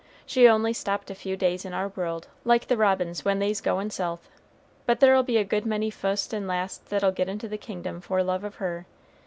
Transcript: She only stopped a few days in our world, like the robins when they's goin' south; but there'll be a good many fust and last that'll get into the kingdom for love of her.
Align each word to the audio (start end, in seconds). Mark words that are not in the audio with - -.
She 0.25 0.47
only 0.47 0.73
stopped 0.73 1.11
a 1.11 1.13
few 1.13 1.37
days 1.37 1.63
in 1.63 1.73
our 1.75 1.89
world, 1.89 2.25
like 2.43 2.65
the 2.65 2.75
robins 2.75 3.23
when 3.23 3.37
they's 3.37 3.61
goin' 3.61 3.91
south; 3.91 4.31
but 4.87 4.99
there'll 4.99 5.21
be 5.21 5.37
a 5.37 5.43
good 5.43 5.63
many 5.63 5.91
fust 5.91 6.33
and 6.33 6.47
last 6.47 6.89
that'll 6.89 7.11
get 7.11 7.29
into 7.29 7.47
the 7.47 7.59
kingdom 7.59 8.01
for 8.01 8.23
love 8.23 8.43
of 8.43 8.55
her. 8.55 8.87